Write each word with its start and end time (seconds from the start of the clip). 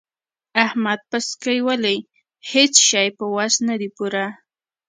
احمد 0.65 0.99
پسکۍ 1.09 1.59
ولي؛ 1.67 1.97
هيڅ 2.51 2.73
شی 2.87 2.99
يې 3.07 3.15
په 3.17 3.25
وس 3.35 3.55
نه 3.67 3.75
دی 3.79 3.89
پوره. 3.95 4.25